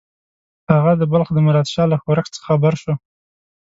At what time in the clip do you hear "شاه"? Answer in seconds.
1.73-1.87